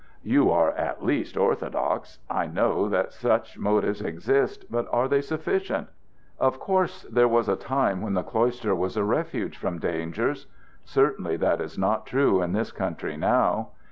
[0.23, 2.17] "You are at least orthodox.
[2.27, 5.89] I know that such motives exist, but are they sufficient?
[6.39, 10.47] Of course there was a time when the cloister was a refuge from dangers.
[10.83, 13.73] Certainly that is not true in this country now.